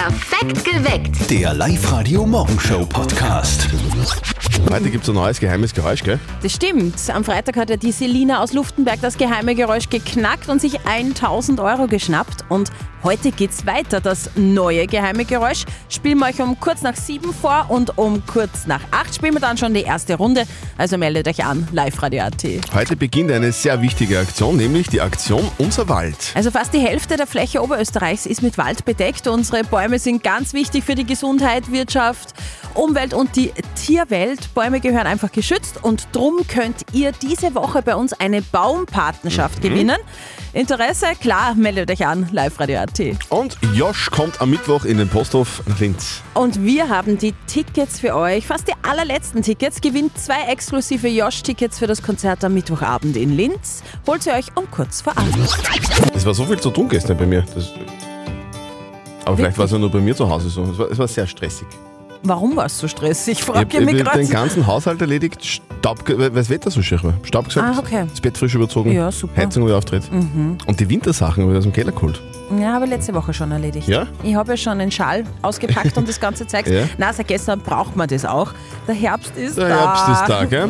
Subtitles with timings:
[0.00, 1.30] Perfekt geweckt.
[1.30, 3.68] Der Live-Radio-Morgenshow-Podcast.
[4.70, 6.18] Heute gibt es ein neues geheimes Geräusch, gell?
[6.42, 6.94] Das stimmt.
[7.10, 11.60] Am Freitag hat ja die Selina aus Luftenberg das geheime Geräusch geknackt und sich 1000
[11.60, 12.46] Euro geschnappt.
[12.48, 12.70] Und
[13.02, 14.00] heute geht's weiter.
[14.00, 18.66] Das neue geheime Geräusch spielen wir euch um kurz nach sieben vor und um kurz
[18.66, 20.44] nach acht spielen wir dann schon die erste Runde.
[20.78, 22.44] Also meldet euch an, live radio.at.
[22.74, 26.16] Heute beginnt eine sehr wichtige Aktion, nämlich die Aktion Unser Wald.
[26.34, 29.26] Also fast die Hälfte der Fläche Oberösterreichs ist mit Wald bedeckt.
[29.26, 32.34] Unsere Bäume sind ganz wichtig für die Gesundheit, Wirtschaft,
[32.74, 34.54] Umwelt und die Tierwelt.
[34.54, 39.98] Bäume gehören einfach geschützt und drum könnt ihr diese Woche bei uns eine Baumpatenrschaft gewinnen.
[40.52, 41.06] Interesse?
[41.20, 43.00] Klar, meldet euch an, live radio.at.
[43.28, 46.22] Und Josh kommt am Mittwoch in den Posthof nach Linz.
[46.34, 49.80] Und wir haben die Tickets für euch, fast die allerletzten Tickets.
[49.80, 53.82] Gewinnt zwei exklusive Josh-Tickets für das Konzert am Mittwochabend in Linz.
[54.06, 55.26] Holt sie euch um kurz vor acht.
[56.14, 57.44] Es war so viel zu tun gestern bei mir.
[57.54, 57.72] Das
[59.24, 60.64] aber vielleicht war es ja nur bei mir zu Hause so.
[60.64, 61.68] Es war, es war sehr stressig.
[62.22, 63.38] Warum war es so stressig?
[63.38, 64.26] Ich Frag habe ich mich hab den gerade.
[64.26, 67.14] ganzen Haushalt erledigt, Staub, weil das Wetter so schier war.
[67.22, 68.04] Staub gesagt, Ah, okay.
[68.10, 69.40] das Bett frisch überzogen, Ja, super.
[69.40, 69.46] Mhm.
[69.46, 70.02] Heizung wieder auftritt.
[70.12, 72.20] Und die Wintersachen habe ich aus dem Keller geholt.
[72.60, 73.88] Ja, habe ich letzte Woche schon erledigt.
[73.88, 74.06] Ja?
[74.22, 76.66] Ich habe ja schon einen Schal ausgepackt und das ganze Zeug.
[76.70, 76.82] Ja.
[76.98, 78.52] Na, seit gestern braucht man das auch.
[78.86, 79.76] Der Herbst ist Der da.
[79.96, 80.68] Herbst ist da, gell?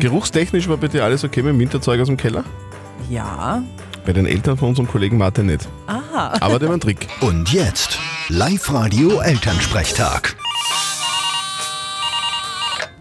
[0.00, 2.42] Geruchstechnisch war bei dir alles okay mit dem Winterzeug aus dem Keller?
[3.08, 3.62] Ja.
[4.06, 5.68] Bei den Eltern von unserem Kollegen Martin nicht.
[5.86, 6.32] Aha.
[6.40, 7.06] Aber der war ein Trick.
[7.20, 10.36] Und jetzt Live-Radio-Elternsprechtag.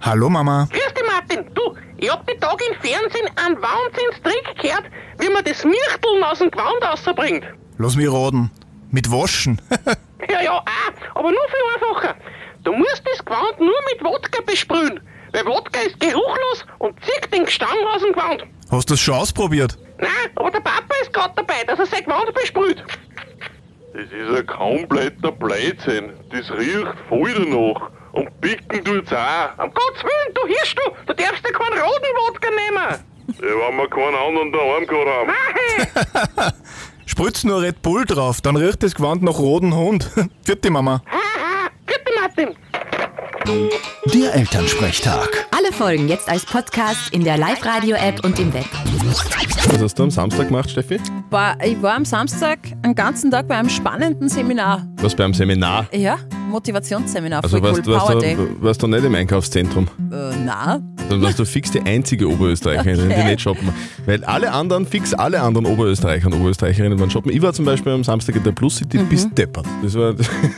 [0.09, 0.67] Hallo Mama.
[0.71, 1.53] Grüß dich, Martin.
[1.53, 4.85] Du, ich hab die Tage im Fernsehen einen Wahnsinnstrick gehört,
[5.19, 7.45] wie man das Mirchteln aus dem Gewand rausbringt.
[7.77, 8.49] Lass mich raten.
[8.89, 9.61] Mit Waschen.
[10.30, 10.63] Ja, ja, auch,
[11.15, 12.15] aber nur viel einfacher.
[12.63, 14.99] Du musst das Gewand nur mit Wodka besprühen,
[15.31, 18.45] weil Wodka ist geruchlos und zieht den Gestank aus dem Gewand.
[18.69, 19.77] Hast du das schon ausprobiert?
[19.97, 22.83] Nein, aber der Papa ist gerade dabei, dass er sein Gewand besprüht.
[23.93, 26.13] Das ist ein kompletter Blödsinn.
[26.31, 27.89] Das riecht voll danach.
[29.09, 29.63] Tut's auch.
[29.63, 33.05] Um Gottes Willen, du hörst du, du darfst ja keinen roten Wodka nehmen.
[33.42, 36.37] Ja, wenn wir keinen anderen daheim gehabt haben.
[36.37, 36.53] Nein,
[37.05, 40.09] Spritz nur Red Bull drauf, dann riecht das Gewand nach roten Hund.
[40.43, 41.02] Vierte Mama.
[41.11, 42.55] haha, bitte Martin.
[44.14, 45.47] Der Elternsprechtag.
[45.58, 48.65] Alle Folgen jetzt als Podcast in der Live-Radio-App und im Web.
[49.71, 50.99] Was hast du am Samstag gemacht, Steffi?
[51.31, 54.86] War, ich war am Samstag einen ganzen Tag bei einem spannenden Seminar.
[54.97, 55.87] Was beim Seminar?
[55.91, 57.43] Ja, Motivationsseminar.
[57.43, 57.93] Also warst, cool.
[57.93, 58.36] warst, Power Day.
[58.36, 59.87] du, warst du nicht im Einkaufszentrum?
[60.11, 60.80] Äh, na,
[61.10, 63.23] Dann warst du fix die einzige Oberösterreicherin, die Okay.
[63.32, 63.70] nicht shoppen.
[64.05, 67.32] Weil alle anderen, fix alle anderen Oberösterreicher und Oberösterreicherinnen waren shoppen.
[67.32, 69.08] Ich war zum Beispiel am Samstag in der Plus City Mhm.
[69.09, 69.65] bis deppert.
[69.83, 70.14] Das war,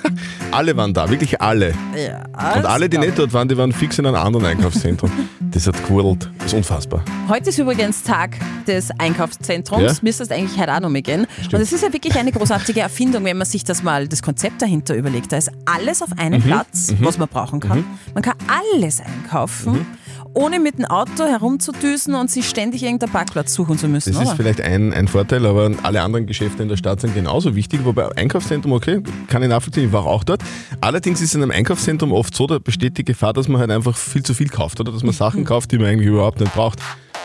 [0.52, 1.74] alle waren da, wirklich alle.
[1.96, 2.24] ja.
[2.58, 5.12] Und alle, die nicht dort waren, die waren fix in einem anderen Einkaufszentrum.
[5.52, 6.30] Das hat gewurdelt.
[6.38, 7.04] Das ist unfassbar.
[7.28, 9.84] Heute ist übrigens Tag des Einkaufszentrums.
[9.84, 9.94] Ja?
[10.02, 11.28] Müsstest eigentlich heute auch noch mal gehen.
[11.44, 14.62] Und es ist ja wirklich eine großartige Erfindung, wenn man sich das mal, das Konzept
[14.62, 15.32] dahinter überlegt.
[15.34, 16.20] Da ist alles auf Mhm.
[16.20, 17.84] einem Platz, was man brauchen kann.
[18.14, 19.86] Man kann alles einkaufen, Mhm.
[20.34, 24.14] Ohne mit dem Auto herumzudüsen und sich ständig irgendeinen Parkplatz suchen zu müssen.
[24.14, 24.38] Das ist oder?
[24.38, 27.82] vielleicht ein, ein Vorteil, aber alle anderen Geschäfte in der Stadt sind genauso wichtig.
[27.84, 30.44] Wobei Einkaufszentrum, okay, kann ich nachvollziehen, ich war auch dort.
[30.80, 33.96] Allerdings ist in einem Einkaufszentrum oft so, da besteht die Gefahr, dass man halt einfach
[33.98, 36.80] viel zu viel kauft oder dass man Sachen kauft, die man eigentlich überhaupt nicht braucht.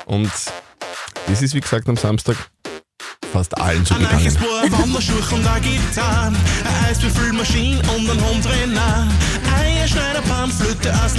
[0.07, 0.31] Und
[1.27, 2.37] das ist, wie gesagt, am Samstag
[3.33, 4.37] fast allen so gegangen.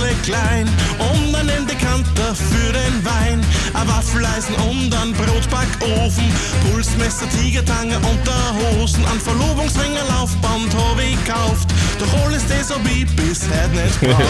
[0.08, 0.68] Asle klein
[1.00, 6.24] und ein Endekanter für den Wein, ein Waffeleisen und ein Brotbackofen,
[6.70, 11.70] Pulsmesser, Tigertange und der Hosen, ein Verlobungsring, ein Laufband hab ich gekauft,
[12.00, 14.28] doch alles das hab ich bis heute nicht gebraucht.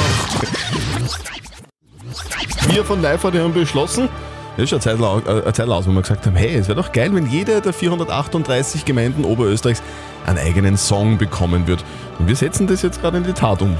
[2.73, 4.09] Wir von Live haben beschlossen,
[4.57, 6.91] das ist schon eine eine Zeit aus, wo wir gesagt haben, hey, es wäre doch
[6.91, 9.83] geil, wenn jede der 438 Gemeinden Oberösterreichs
[10.25, 11.85] einen eigenen Song bekommen wird.
[12.19, 13.77] Und wir setzen das jetzt gerade in die Tat um.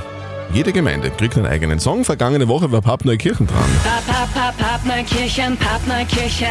[0.54, 2.06] Jede Gemeinde kriegt einen eigenen Song.
[2.06, 3.70] Vergangene Woche war Pappneukirchen dran.
[3.84, 6.48] Papp, papp, papp, Neukirchen, Papp, Neukirchen.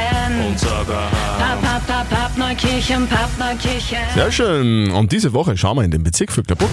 [0.49, 1.39] Unser daheim.
[1.39, 3.99] Papp, papp, papp, papp, Neukirchen, Papp, Neukirchen.
[4.15, 4.91] Sehr schön.
[4.91, 6.69] Und diese Woche schauen wir in den Bezirk Vöcklerbruck.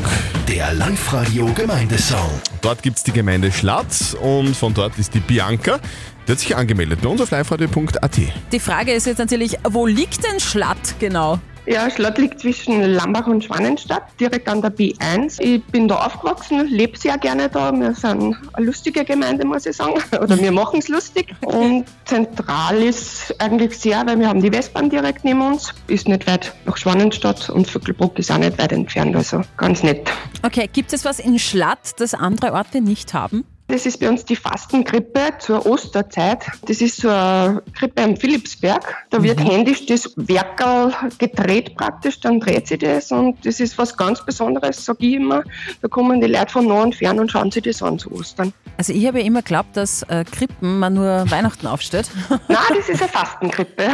[0.48, 2.30] Der Live-Radio-Gemeindesong.
[2.62, 5.80] Dort gibt es die Gemeinde Schlatz und von dort ist die Bianca.
[6.28, 8.20] Die hat sich angemeldet bei uns auf liveradio.at.
[8.52, 11.40] Die Frage ist jetzt natürlich, wo liegt denn Schlatt genau?
[11.66, 15.40] Ja, Schlott liegt zwischen Lambach und Schwanenstadt, direkt an der B1.
[15.40, 17.72] Ich bin da aufgewachsen, lebe sehr gerne da.
[17.72, 19.94] Wir sind eine lustige Gemeinde, muss ich sagen.
[20.22, 21.34] Oder wir machen es lustig.
[21.42, 25.74] Und zentral ist eigentlich sehr, weil wir haben die Westbahn direkt neben uns.
[25.88, 29.16] Ist nicht weit nach Schwanenstadt und Vöckelbruck ist auch nicht weit entfernt.
[29.16, 30.12] Also ganz nett.
[30.46, 33.46] Okay, gibt es was in Schlatt, das andere Orte nicht haben?
[33.74, 36.46] Das ist bei uns die Fastengrippe zur Osterzeit.
[36.68, 39.04] Das ist so eine Krippe am Philipsberg.
[39.10, 43.98] Da wird händisch das Werkel gedreht praktisch, dann dreht sich das und das ist was
[43.98, 45.44] ganz Besonderes, sage ich immer.
[45.82, 48.54] Da kommen die Leute von nah und fern und schauen sich das an zu Ostern.
[48.78, 52.12] Also ich habe ja immer geglaubt, dass äh, Krippen man nur Weihnachten aufstellt.
[52.30, 52.40] Nein,
[52.76, 53.88] das ist eine Fastengrippe.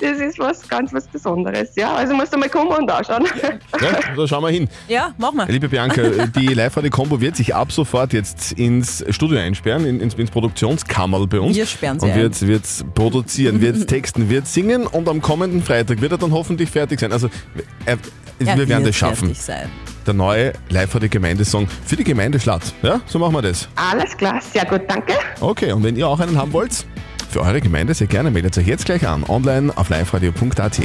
[0.00, 1.74] Das ist was ganz was Besonderes.
[1.76, 3.24] Ja, also musst du mal kommen und anschauen.
[3.80, 4.68] Ja, da schauen wir hin.
[4.88, 5.50] Ja, mach mal.
[5.50, 10.00] Liebe Bianca, die live radio combo wird sich ab sofort jetzt ins Studio einsperren, in,
[10.00, 11.56] ins, ins Produktionskammerl bei uns.
[11.56, 12.18] Wir sperren sie Und ein.
[12.18, 16.70] wird, wird produzieren, wird texten, wird singen und am kommenden Freitag wird er dann hoffentlich
[16.70, 17.12] fertig sein.
[17.12, 17.28] Also
[17.86, 17.98] er,
[18.38, 19.28] Er wir werden das schaffen.
[19.28, 19.68] fertig sein.
[20.06, 22.62] Der neue live radio Gemeindesong für die Gemeinde Schlatt.
[22.82, 23.68] Ja, so machen wir das.
[23.76, 25.12] Alles klar, sehr gut, danke.
[25.40, 26.86] Okay, und wenn ihr auch einen haben wollt,
[27.30, 30.80] für eure Gemeinde sehr gerne, meldet euch jetzt gleich an, online auf liveradio.at.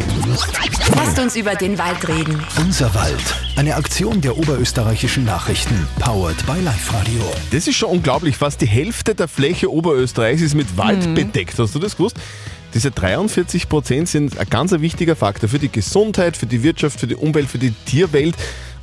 [0.96, 2.40] Lasst uns über den Wald reden.
[2.60, 3.36] Unser Wald.
[3.56, 5.88] Eine Aktion der oberösterreichischen Nachrichten.
[6.00, 7.22] Powered by Live Radio.
[7.52, 8.38] Das ist schon unglaublich.
[8.38, 11.16] Fast die Hälfte der Fläche Oberösterreichs ist mit Wald Mhm.
[11.16, 11.58] bedeckt.
[11.58, 12.18] Hast du das gewusst?
[12.74, 17.08] Diese 43 Prozent sind ein ganz wichtiger Faktor für die Gesundheit, für die Wirtschaft, für
[17.08, 18.36] die Umwelt, für die Tierwelt.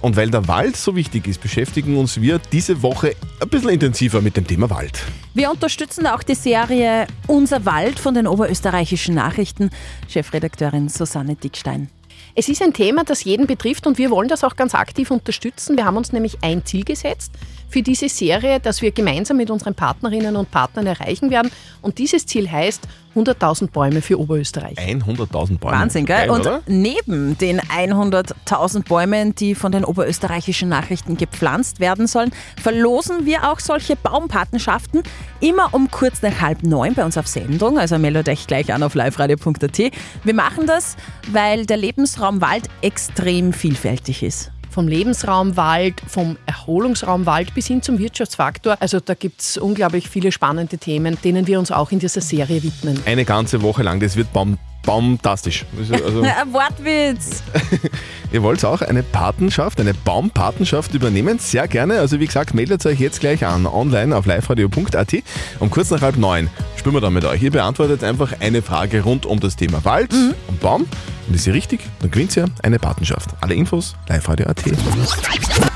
[0.02, 4.20] Und weil der Wald so wichtig ist, beschäftigen uns wir diese Woche ein bisschen intensiver
[4.20, 5.00] mit dem Thema Wald.
[5.32, 9.70] Wir unterstützen auch die Serie Unser Wald von den oberösterreichischen Nachrichten.
[10.08, 11.88] Chefredakteurin Susanne Dickstein.
[12.34, 15.76] Es ist ein Thema, das jeden betrifft und wir wollen das auch ganz aktiv unterstützen.
[15.76, 17.32] Wir haben uns nämlich ein Ziel gesetzt
[17.68, 21.52] für diese Serie, das wir gemeinsam mit unseren Partnerinnen und Partnern erreichen werden.
[21.80, 24.78] Und dieses Ziel heißt 100.000 Bäume für Oberösterreich.
[24.78, 25.76] 100.000 Bäume.
[25.76, 26.16] Wahnsinn, gell?
[26.16, 26.62] Geil, Und oder?
[26.66, 32.30] neben den 100.000 Bäumen, die von den oberösterreichischen Nachrichten gepflanzt werden sollen,
[32.60, 35.02] verlosen wir auch solche Baumpatenschaften
[35.40, 37.78] immer um kurz nach halb neun bei uns auf Sendung.
[37.78, 39.78] Also meldet euch gleich an auf liveradio.at.
[40.24, 40.96] Wir machen das,
[41.30, 44.50] weil der Lebensraum Wald extrem vielfältig ist.
[44.72, 48.78] Vom Lebensraum Wald, vom Erholungsraum Wald bis hin zum Wirtschaftsfaktor.
[48.80, 52.62] Also da gibt es unglaublich viele spannende Themen, denen wir uns auch in dieser Serie
[52.62, 52.98] widmen.
[53.04, 55.66] Eine ganze Woche lang, das wird baum, baumtastisch.
[55.78, 57.42] Also, Ein Wortwitz!
[58.32, 61.38] ihr wollt auch eine Patenschaft, eine Baumpatenschaft übernehmen?
[61.38, 61.98] Sehr gerne.
[61.98, 65.14] Also wie gesagt, meldet euch jetzt gleich an, online auf liveradio.at.
[65.60, 66.48] Um kurz nach halb neun
[66.82, 67.40] spielen wir dann mit euch.
[67.40, 70.12] Ihr beantwortet einfach eine Frage rund um das Thema Wald
[70.48, 70.86] und Baum.
[71.28, 73.30] Und ist sie richtig, dann gewinnt ihr eine Patenschaft.
[73.40, 74.62] Alle Infos liveradio.at.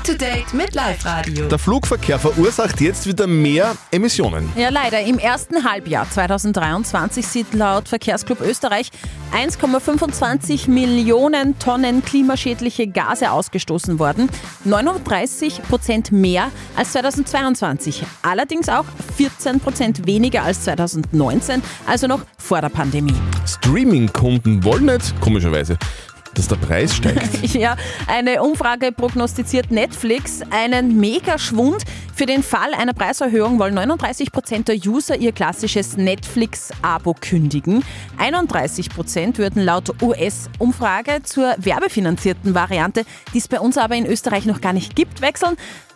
[0.03, 1.47] To date mit Live Radio.
[1.47, 4.49] Der Flugverkehr verursacht jetzt wieder mehr Emissionen.
[4.55, 5.01] Ja, leider.
[5.01, 8.89] Im ersten Halbjahr 2023 sind laut Verkehrsclub Österreich
[9.33, 14.29] 1,25 Millionen Tonnen klimaschädliche Gase ausgestoßen worden.
[14.63, 18.03] 39 Prozent mehr als 2022.
[18.21, 18.85] Allerdings auch
[19.17, 23.15] 14 Prozent weniger als 2019, also noch vor der Pandemie.
[23.47, 25.77] Streaming-Kunden wollen nicht, komischerweise,
[26.33, 27.43] dass der Preis steigt.
[27.53, 27.75] Ja,
[28.07, 31.83] eine Umfrage prognostiziert Netflix einen Megaschwund.
[32.13, 37.83] Für den Fall einer Preiserhöhung wollen 39 Prozent der User ihr klassisches Netflix-Abo kündigen.
[38.17, 43.03] 31 Prozent würden laut US-Umfrage zur werbefinanzierten Variante,
[43.33, 45.55] die es bei uns aber in Österreich noch gar nicht gibt, wechseln.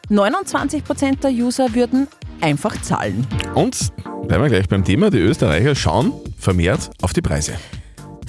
[0.10, 2.08] 29 Prozent der User würden
[2.40, 3.28] einfach zahlen.
[3.54, 3.92] Und
[4.28, 7.54] bleiben wir gleich beim Thema, die Österreicher schauen vermehrt auf die Preise.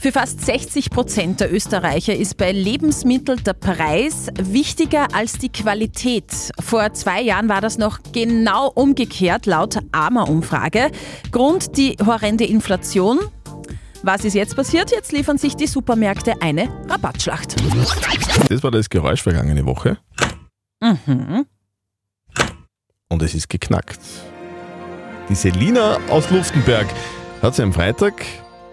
[0.00, 6.32] Für fast 60 Prozent der Österreicher ist bei Lebensmitteln der Preis wichtiger als die Qualität.
[6.60, 10.90] Vor zwei Jahren war das noch genau umgekehrt laut AMA-Umfrage.
[11.30, 13.20] Grund die horrende Inflation.
[14.02, 14.90] Was ist jetzt passiert?
[14.90, 17.54] Jetzt liefern sich die Supermärkte eine Rabattschlacht.
[18.48, 19.98] Das war das Geräusch vergangene Woche
[20.80, 21.46] Mhm.
[23.08, 24.00] und es ist geknackt.
[25.28, 26.88] Die Selina aus Luftenberg
[27.42, 28.14] hat sie am Freitag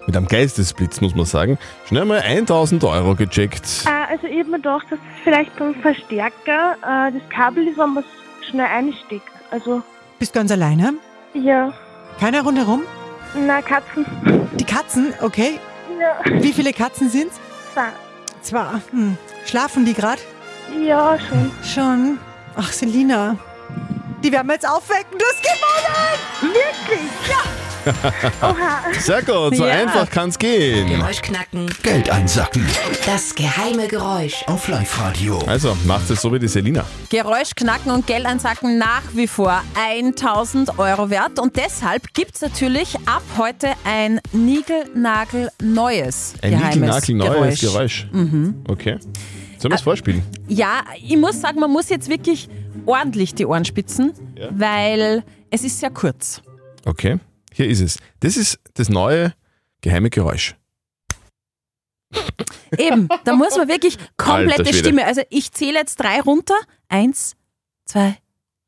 [0.05, 3.85] mit einem Geistesblitz, muss man sagen, schnell mal 1000 Euro gecheckt.
[3.85, 7.77] Äh, also ich habe mir gedacht, dass es vielleicht beim Verstärker äh, das Kabel ist,
[7.77, 8.03] wenn man
[8.41, 9.29] es schnell einsteckt.
[9.51, 9.81] Also
[10.17, 10.93] Bist ganz alleine?
[11.33, 11.71] ja,
[12.19, 12.83] Keiner rundherum?
[13.35, 14.05] na Katzen.
[14.55, 15.59] Die Katzen, okay.
[15.99, 16.41] Ja.
[16.41, 17.35] Wie viele Katzen sind's?
[17.73, 17.89] Zwei.
[18.41, 18.65] Zwei.
[18.91, 19.17] Hm.
[19.45, 20.21] Schlafen die gerade?
[20.83, 21.51] Ja, schon.
[21.63, 22.19] Schon.
[22.55, 23.35] Ach, Selina.
[24.23, 25.17] Die werden wir jetzt aufwecken.
[25.17, 26.53] Du hast gewonnen!
[26.53, 27.09] Wirklich?
[27.29, 27.37] Ja.
[28.41, 28.81] Oha.
[28.99, 29.73] Sehr gut, so Ja.
[29.73, 30.87] einfach kann's gehen.
[30.87, 31.67] Geräusch knacken.
[31.83, 32.65] Geld einsacken.
[33.05, 34.43] Das geheime Geräusch.
[34.47, 35.39] Auf Live Radio.
[35.47, 36.83] Also, macht es so wie die Selina.
[37.09, 41.39] Geräusch knacken und Geld einsacken nach wie vor 1000 Euro wert.
[41.39, 47.63] Und deshalb gibt es natürlich ab heute ein Niegelnagel-neues Ein geheimes Nickel-Nackel-neues Geräusch.
[47.73, 48.07] Geräusch.
[48.11, 48.63] Mhm.
[48.67, 48.97] Okay.
[49.57, 50.23] Sollen wir es vorspielen?
[50.47, 52.47] Ja, ich muss sagen, man muss jetzt wirklich
[52.85, 54.47] ordentlich die Ohren spitzen, Ja.
[54.51, 56.41] weil es ist sehr kurz.
[56.85, 57.17] Okay,
[57.59, 57.97] hier ist es.
[58.21, 59.33] Das ist das neue
[59.81, 60.55] geheime Geräusch.
[62.77, 64.73] Eben, da muss man wirklich komplette.
[64.73, 65.05] Stimme.
[65.05, 66.55] Also ich zähle jetzt drei runter.
[66.87, 67.35] Eins,
[67.85, 68.17] zwei,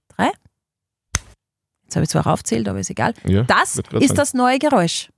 [0.10, 0.32] drei.
[1.84, 3.14] Jetzt habe ich zwar raufzählt, aber ist egal.
[3.26, 4.16] Ja, das ist sein.
[4.16, 5.10] das neue Geräusch.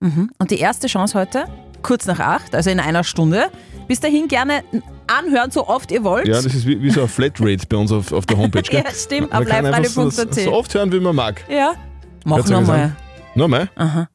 [0.00, 0.30] Mhm.
[0.38, 1.46] Und die erste Chance heute,
[1.82, 3.50] kurz nach acht, also in einer Stunde.
[3.88, 4.62] Bis dahin gerne
[5.06, 6.28] anhören, so oft ihr wollt.
[6.28, 8.62] Ja, das ist wie, wie so ein Flatrate bei uns auf, auf der Homepage.
[8.62, 8.84] Gell?
[8.84, 10.34] Ja, stimmt, Man auf liveradio.at.
[10.34, 11.42] so oft hören, wie man mag.
[11.48, 11.74] Ja.
[12.24, 12.96] Mach nochmal.
[13.34, 13.70] Nochmal?
[13.76, 14.08] Aha.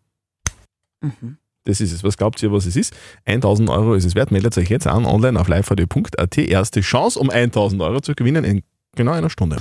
[1.65, 2.03] Das ist es.
[2.03, 2.93] Was glaubt ihr, was es ist?
[3.25, 4.31] 1000 Euro ist es wert.
[4.31, 6.37] Meldet euch jetzt an online auf liveradio.at.
[6.37, 8.63] Erste Chance, um 1000 Euro zu gewinnen in
[8.95, 9.57] genau einer Stunde.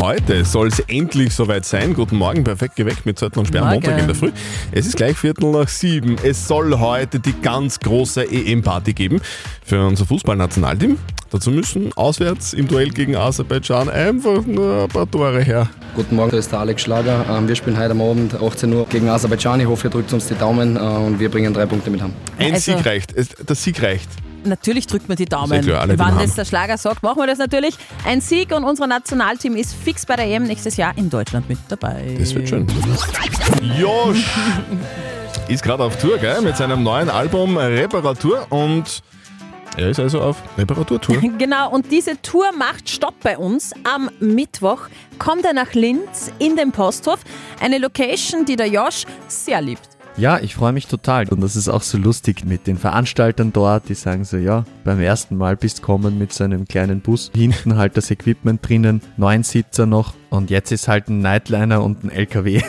[0.00, 1.94] Heute soll es endlich soweit sein.
[1.94, 3.64] Guten Morgen, perfekt geweckt mit Zettel und Sperr.
[3.64, 4.30] Montag in der Früh.
[4.72, 6.16] Es ist gleich Viertel nach sieben.
[6.22, 9.20] Es soll heute die ganz große EM-Party geben
[9.64, 10.98] für unser Fußballnationalteam.
[11.30, 15.68] Dazu müssen auswärts im Duell gegen Aserbaidschan einfach nur ein paar Tore her.
[15.94, 17.24] Guten Morgen, da ist der Alex Schlager.
[17.28, 19.60] Ähm, Wir spielen heute am Abend 18 Uhr gegen Aserbaidschan.
[19.60, 22.12] Ich hoffe, ihr drückt uns die Daumen äh, und wir bringen drei Punkte mit heim.
[22.38, 23.14] Ein Also- Sieg reicht.
[23.48, 24.08] Der Sieg reicht.
[24.46, 25.62] Natürlich drückt man die Daumen.
[25.62, 27.76] Klar, Wann das der Schlager sagt, machen wir das natürlich.
[28.04, 31.58] Ein Sieg und unser Nationalteam ist fix bei der EM nächstes Jahr in Deutschland mit
[31.68, 32.16] dabei.
[32.18, 32.66] Das wird schön.
[33.78, 34.24] Josh
[35.48, 36.40] ist gerade auf Tour, gell?
[36.42, 39.02] Mit seinem neuen Album Reparatur und
[39.76, 41.16] er ist also auf Reparaturtour.
[41.38, 43.72] Genau, und diese Tour macht Stopp bei uns.
[43.84, 44.88] Am Mittwoch
[45.18, 47.20] kommt er nach Linz in den Posthof.
[47.60, 49.95] Eine Location, die der Josh sehr liebt.
[50.18, 51.28] Ja, ich freue mich total.
[51.28, 54.98] Und das ist auch so lustig mit den Veranstaltern dort, die sagen so, ja, beim
[54.98, 59.42] ersten Mal bist kommen mit so einem kleinen Bus, hinten halt das Equipment drinnen, neun
[59.42, 62.62] Sitzer noch und jetzt ist halt ein Nightliner und ein LKW.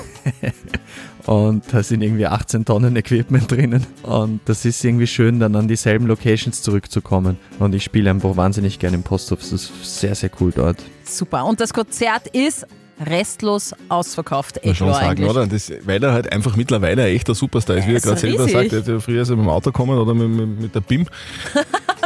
[1.25, 5.70] und da sind irgendwie 18 Tonnen Equipment drinnen und das ist irgendwie schön, dann an
[5.70, 7.38] dieselben Locations zurückzukommen.
[7.60, 10.84] Und ich spiele einfach wahnsinnig gerne im Posthof, es ist sehr, sehr cool dort.
[11.06, 11.46] Super.
[11.46, 12.68] Und das Konzert ist
[13.00, 14.63] restlos ausverkauft.
[14.63, 15.30] Echt schon sagen, eigentlich.
[15.30, 15.48] oder?
[15.48, 18.46] Das, weil er halt einfach mittlerweile ein echter Superstar ist, wie er ist gerade selber
[18.46, 18.72] riesig.
[18.72, 18.88] sagt.
[18.88, 21.06] Er hat früher so mit dem Auto kommen oder mit, mit, mit der BIM.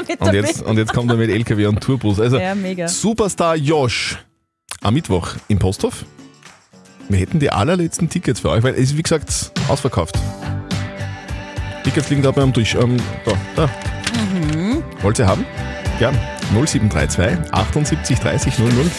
[0.08, 2.20] Mit Und der jetzt, und jetzt kommt er mit LKW und Tourbus.
[2.20, 2.88] Also Ja.
[2.88, 4.18] Superstar Josh
[4.82, 6.06] am Mittwoch im Posthof.
[7.08, 10.18] Wir hätten die allerletzten Tickets für euch, weil es ist wie gesagt ausverkauft.
[11.84, 12.74] Tickets liegen da beim Tisch.
[12.76, 13.70] Ähm, da, da.
[14.58, 14.82] Mhm.
[15.04, 15.46] Wollt ihr haben?
[16.00, 16.18] Gern.
[16.54, 18.92] 0732 78 30 00.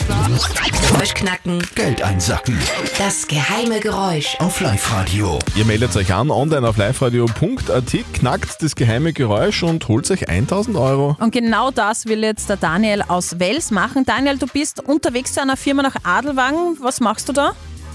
[0.88, 1.62] Geräusch knacken.
[1.74, 2.58] Geld einsacken.
[2.98, 4.36] Das geheime Geräusch.
[4.38, 5.38] Auf Live-Radio.
[5.54, 10.76] Ihr meldet euch an online auf liveradio.at, knackt das geheime Geräusch und holt euch 1000
[10.76, 11.16] Euro.
[11.20, 14.04] Und genau das will jetzt der Daniel aus Wels machen.
[14.04, 16.76] Daniel, du bist unterwegs zu einer Firma nach Adelwang.
[16.80, 17.52] Was machst du da?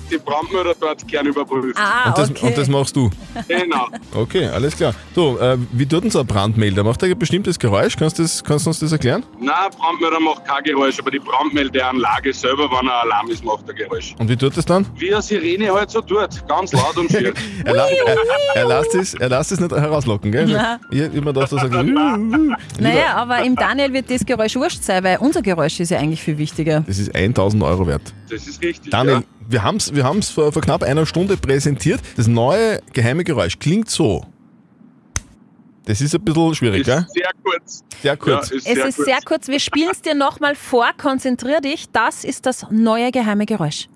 [0.10, 1.78] Die Brandmörder dort gern überprüft.
[1.78, 2.48] Ah, und, das, okay.
[2.48, 3.10] und das machst du.
[3.48, 3.88] Genau.
[4.16, 4.94] Okay, alles klar.
[5.14, 6.84] Du, äh, wie tut denn so ein Brandmelder?
[6.84, 7.96] Macht er ein bestimmtes Geräusch?
[7.98, 9.24] Kannst du, das, kannst du uns das erklären?
[9.40, 13.76] Nein, Brandmörder macht kein Geräusch, aber die Brandmeldeanlage selber, wenn ein Alarm ist, macht ein
[13.76, 14.16] Geräusch.
[14.18, 14.86] Und wie tut das dann?
[14.96, 17.34] Wie eine Sirene halt so tut, ganz laut und schier.
[17.66, 18.18] Er, la er,
[18.56, 20.46] er, lässt es, er lässt es nicht herauslocken, gell?
[20.46, 20.80] Nein.
[20.90, 21.74] Ich hab immer gedacht, er sagt,
[22.80, 26.22] Naja, aber im Daniel wird das Geräusch wurscht sein, weil unser Geräusch ist ja eigentlich
[26.22, 26.84] viel wichtiger.
[26.88, 28.14] das ist 1000 Euro wert.
[28.30, 28.92] Das ist richtig.
[28.92, 29.24] Daniel, ja.
[29.50, 32.02] Wir haben es wir haben's vor, vor knapp einer Stunde präsentiert.
[32.16, 34.26] Das neue geheime Geräusch klingt so.
[35.86, 37.06] Das ist ein bisschen schwierig, gell?
[37.08, 37.84] Ist sehr kurz.
[38.02, 38.50] Sehr kurz.
[38.50, 41.86] Ja, Es ist sehr kurz, wir spielen es dir nochmal vor, konzentrier dich.
[41.92, 43.88] Das ist das neue geheime Geräusch.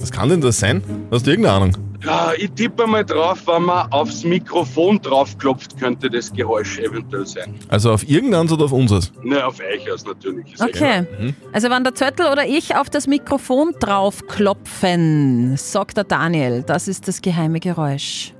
[0.00, 0.82] Was kann denn das sein?
[1.12, 1.87] Hast du irgendeine Ahnung?
[2.04, 7.54] Ja, ich tippe mal drauf, wenn man aufs Mikrofon draufklopft, könnte das Geräusch eventuell sein.
[7.68, 9.12] Also auf irgendeins oder auf unseres?
[9.22, 10.52] Ne, auf euch aus natürlich.
[10.54, 11.02] Ist Okay.
[11.18, 11.34] Mhm.
[11.52, 17.08] Also wenn der Zettel oder ich auf das Mikrofon draufklopfen, sagt der Daniel, das ist
[17.08, 18.32] das geheime Geräusch.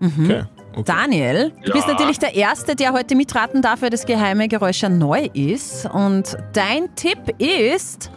[0.00, 0.46] Mhm.
[0.74, 0.82] Okay.
[0.84, 1.92] Daniel, du bist Ja.
[1.94, 5.86] natürlich der Erste, der heute mitraten darf, weil das geheime Geräusch ja neu ist.
[5.92, 8.10] Und dein Tipp ist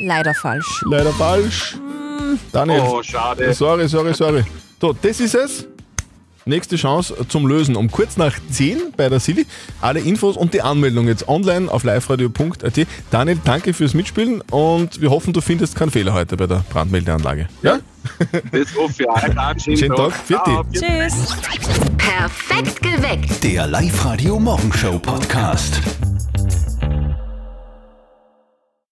[0.00, 0.82] leider falsch.
[0.90, 1.76] Leider falsch.
[2.52, 2.82] Daniel.
[2.84, 3.52] Oh, schade.
[3.54, 4.44] Sorry, sorry, sorry.
[4.80, 5.66] So, das ist es.
[6.44, 9.46] Nächste Chance zum Lösen um kurz nach 10 bei der Silly.
[9.80, 12.86] Alle Infos und die Anmeldung jetzt online auf liveradio.at.
[13.12, 17.48] Daniel, danke fürs Mitspielen und wir hoffen, du findest keinen Fehler heute bei der Brandmeldeanlage.
[17.62, 17.78] Ja?
[18.50, 19.22] Das hoffe ich auch.
[19.22, 20.12] Einen schönen, Schönen Tag.
[20.72, 21.36] Tschüss.
[21.96, 23.44] Perfekt geweckt.
[23.44, 25.80] Der Live-Radio Morgenshow Podcast.